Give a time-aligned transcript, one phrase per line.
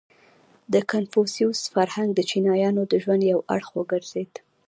[0.73, 4.31] •د کنفوسیوس فرهنګ د چینایانو د ژوند یو اړخ وګرځېد.